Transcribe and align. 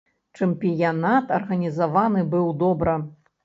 Чэмпіянат 0.37 1.31
арганізаваны 1.39 2.27
быў 2.35 2.51
добра. 2.67 3.01